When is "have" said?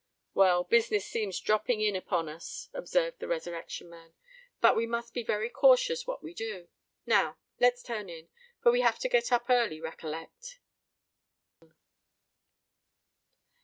8.81-8.97